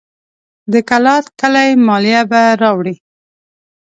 د 0.71 0.73
کلات 0.89 1.25
کلي 1.39 1.69
مالیه 1.87 2.21
به 2.29 2.41
راوړي. 2.61 2.95